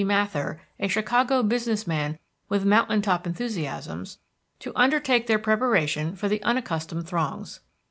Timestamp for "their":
5.27-5.37